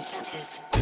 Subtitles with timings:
[0.00, 0.78] such as.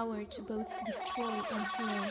[0.00, 2.10] Power to both destroy and heal.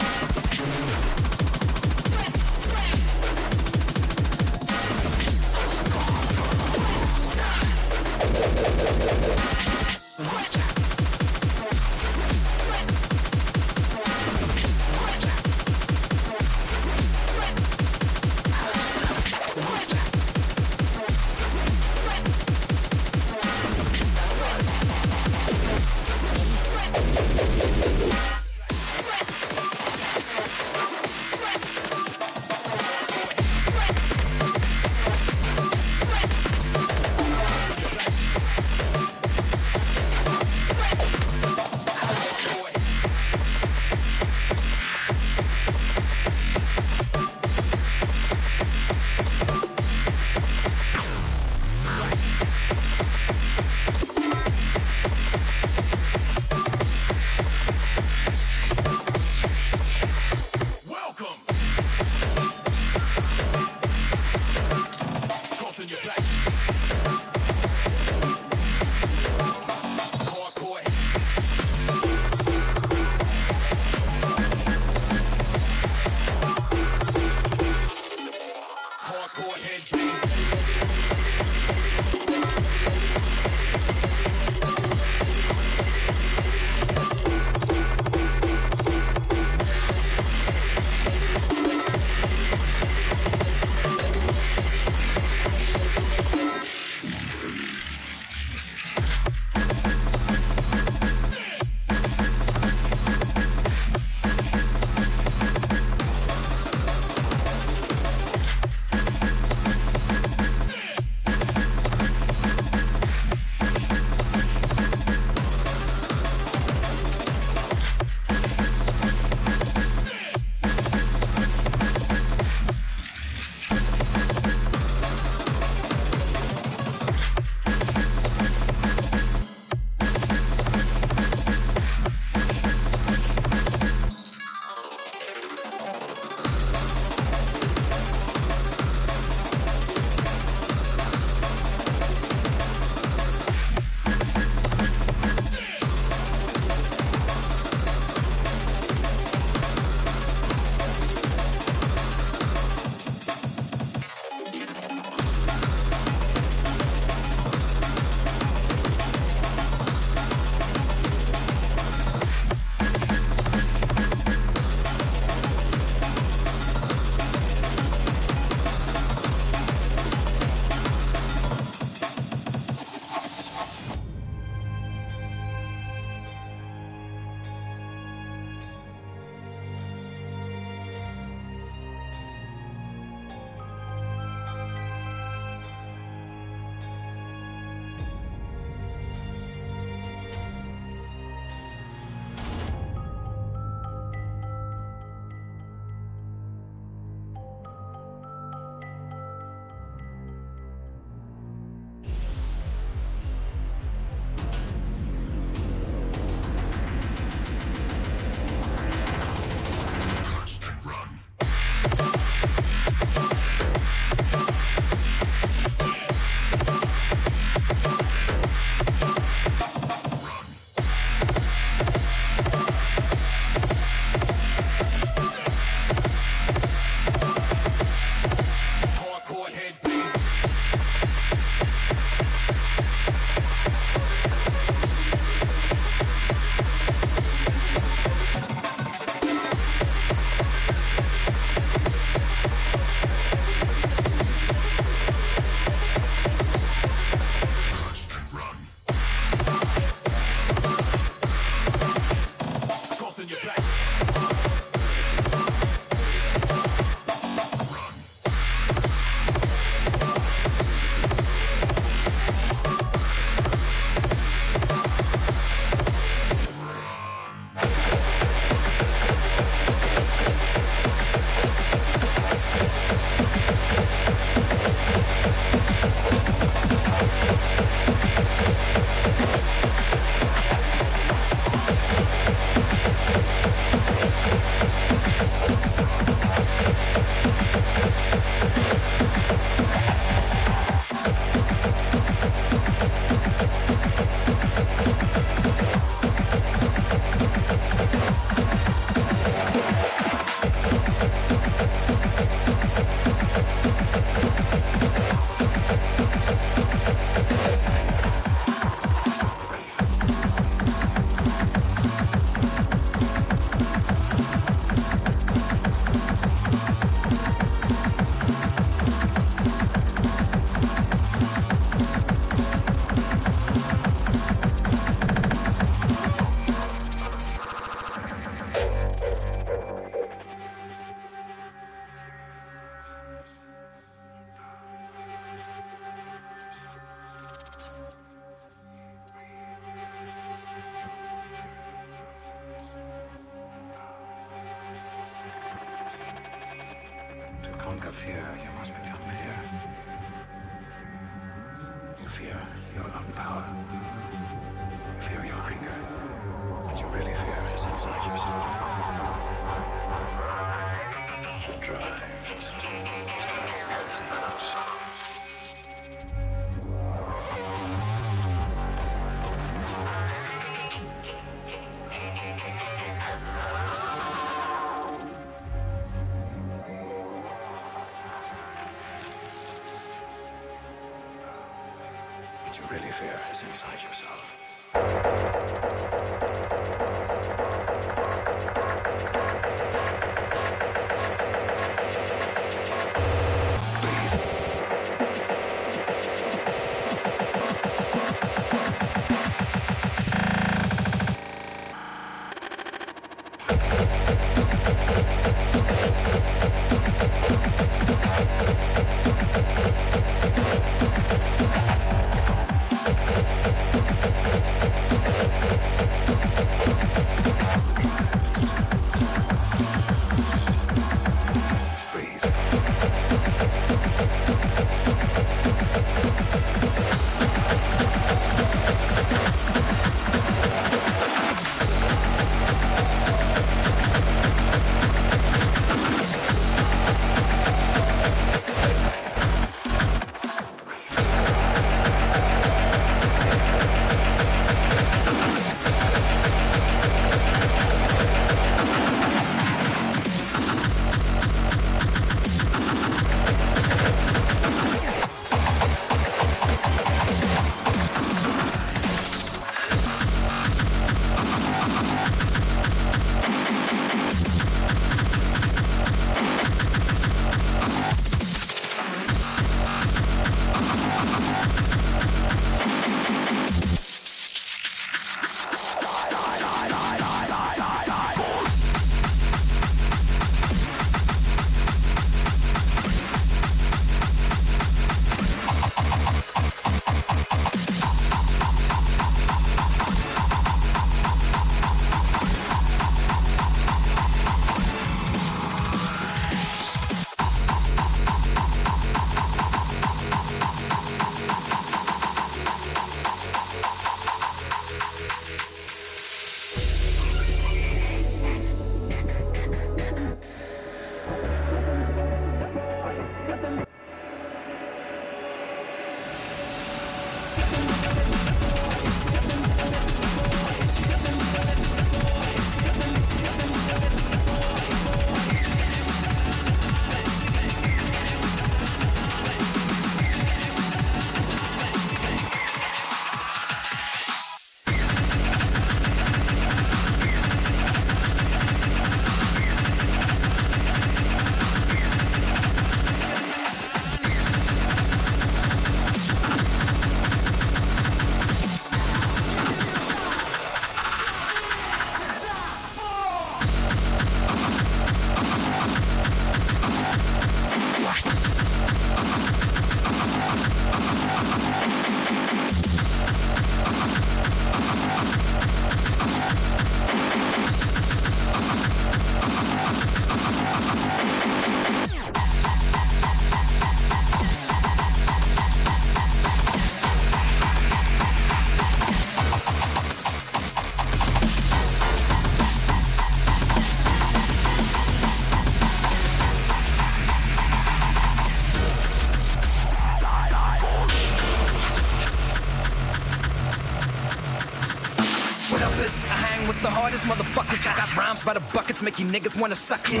[598.82, 600.00] Make you niggas wanna suck it.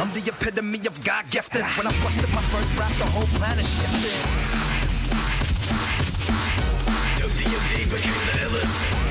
[0.00, 1.62] I'm the epitome of God gifted.
[1.62, 4.12] When I busted my first rap, the whole planet shifted.
[7.18, 7.84] Yo, D.O.D.
[7.90, 9.01] became the illest.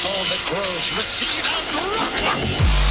[0.00, 2.81] All that grows receive and rot.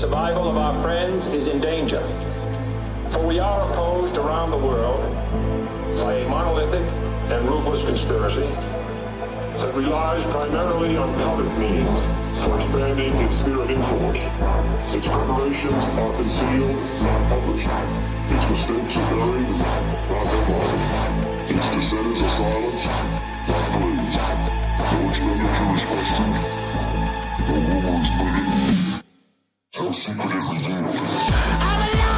[0.00, 2.00] Survival of our friends is in danger.
[3.10, 5.04] For we are opposed around the world
[6.00, 6.80] by a monolithic
[7.30, 8.48] and ruthless conspiracy
[9.60, 12.00] that relies primarily on covert means
[12.42, 14.20] for expanding its sphere of influence.
[14.96, 17.68] Its preparations are concealed, not published.
[18.32, 21.20] Its mistakes are buried, not headlined.
[21.44, 22.88] Its dissenters are silenced,
[23.52, 24.16] not praised.
[24.80, 26.40] No expenditure is questioned.
[27.44, 28.00] No rumor
[28.40, 28.79] is.
[30.00, 32.09] Is revealed.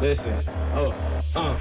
[0.00, 0.32] Listen.
[0.74, 0.94] Oh,
[1.36, 1.56] uh.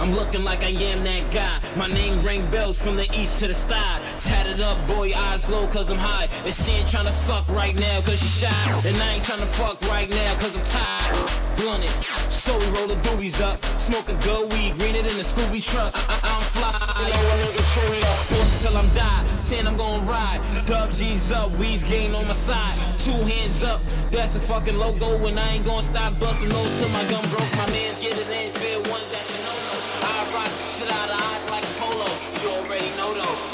[0.00, 1.60] I'm looking like I am that guy.
[1.76, 4.00] My name ring bells from the east to the sky.
[4.18, 6.28] Tatted up, boy, eyes low, cause I'm high.
[6.44, 8.82] And she ain't trying to suck right now, cause she shy.
[8.84, 11.30] And I ain't trying to fuck right now, cause I'm tired.
[11.56, 11.90] Blunted,
[12.28, 13.62] so we roll the doobies up.
[13.78, 15.94] Smoking good weed, greener than the Scooby truck.
[15.94, 17.06] I- I- I'm fly.
[17.06, 18.18] You know, truly up.
[18.60, 19.24] Till I'm die.
[19.48, 20.40] Ten, I'm gonna ride.
[20.66, 22.74] Dub G's up, weeds gain on my side.
[22.98, 23.80] Two hands up,
[24.10, 25.24] that's the fucking logo.
[25.26, 27.52] And I ain't gonna stop busting no till my gun broke.
[27.56, 29.72] My man's get his hands fair one, that's a no no.
[30.04, 32.04] I rock the shit out of eyes like a polo.
[32.42, 33.24] You already know though.
[33.24, 33.48] The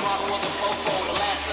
[1.07, 1.47] the last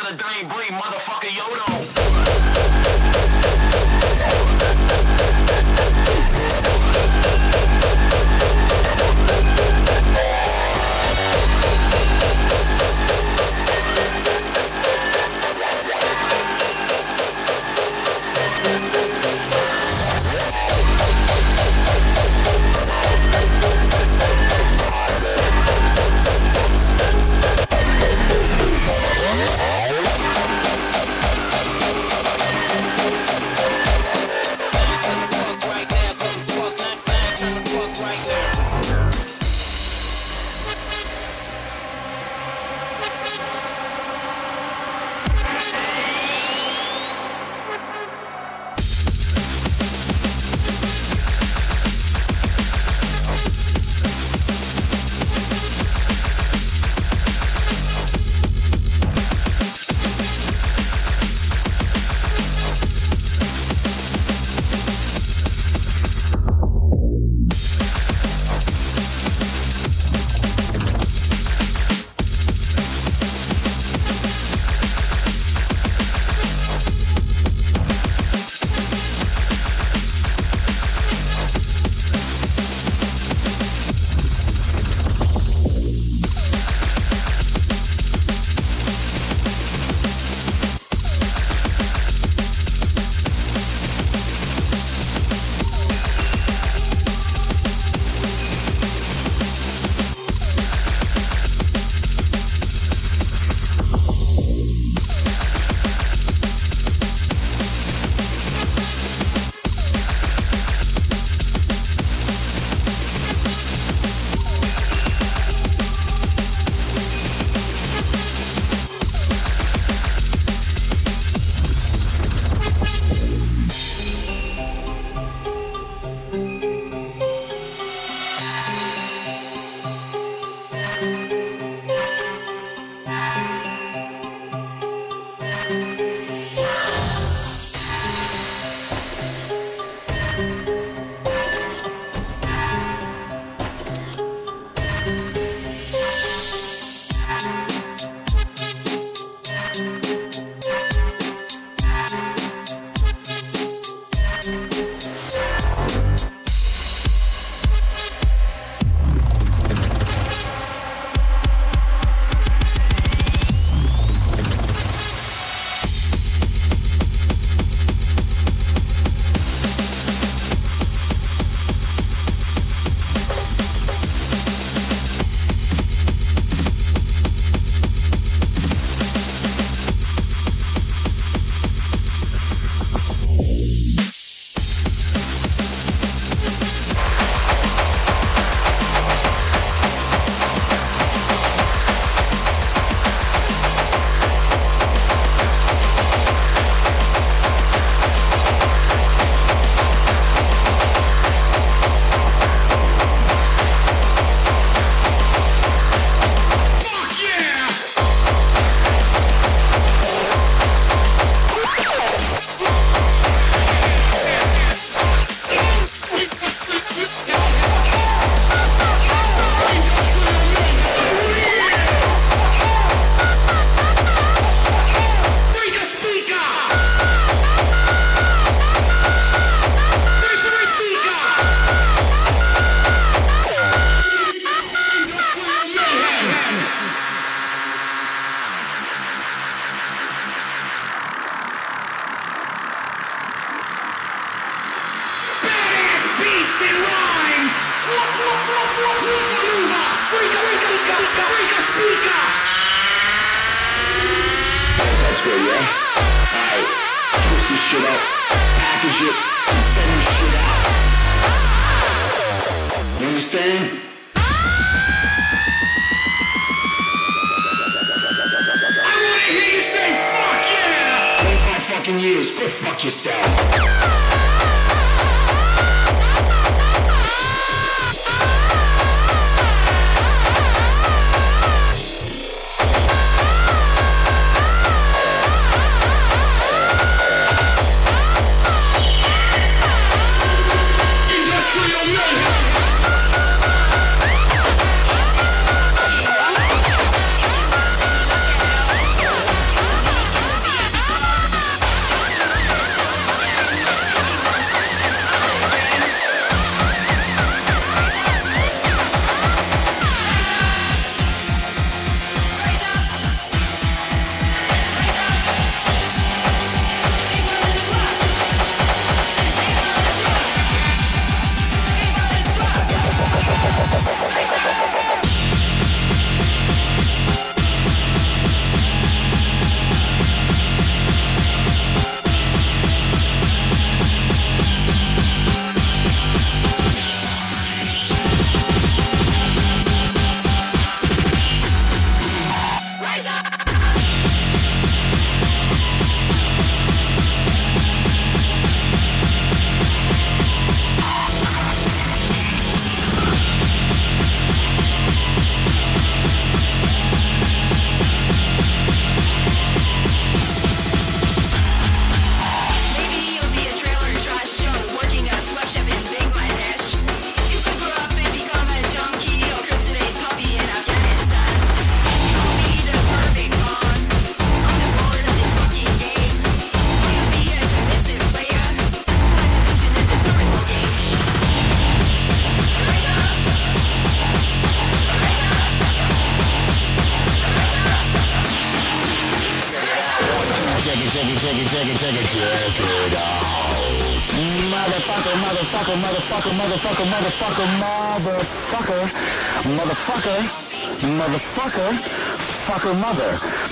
[0.00, 1.69] of the dying breed, motherfucker Yodo.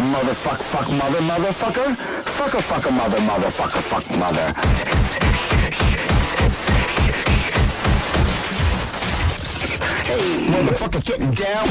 [0.04, 1.94] Motherfuck, fuck, mother, motherfucker,
[2.36, 4.52] fucker, fucker, mother, motherfucker, fuck, mother.
[10.06, 11.66] Hey, motherfucker, getting down.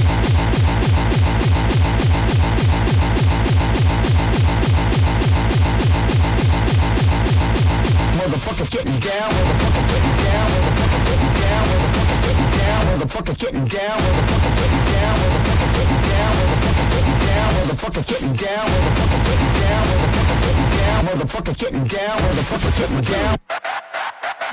[8.17, 13.97] Motherfucker getting down, motherfucker getting down, motherfucker getting down, motherfucker getting down, motherfucker getting down,
[13.97, 16.66] motherfucker getting down, motherfucker getting down, motherfucker
[16.97, 23.35] getting down, motherfucker getting down, motherfucker getting down, motherfucker getting down, motherfucker getting down,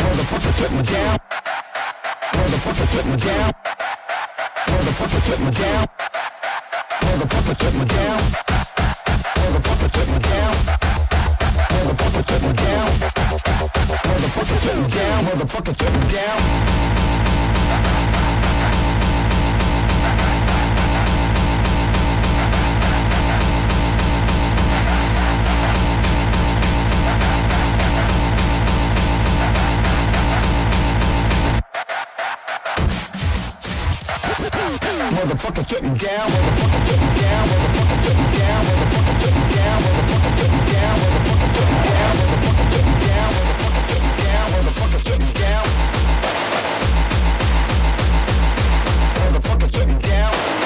[0.05, 1.17] motherfucker getting down,
[2.35, 3.51] motherfucker getting down,
[4.69, 5.87] motherfucker getting down,
[7.05, 8.21] motherfucker getting down, motherfucker getting down,
[9.45, 10.55] motherfucker getting down,
[11.73, 12.85] motherfucker getting down.
[14.05, 16.41] Motherfucker getting down, motherfucker getting down,
[35.25, 40.97] motherfucker getting down, motherfucker getting down, motherfucker getting down, motherfucker getting down, motherfucker getting down,
[41.01, 45.65] motherfucker getting down, motherfucker getting down, motherfucker getting down, motherfucker getting down,
[49.17, 50.64] motherfucker getting down.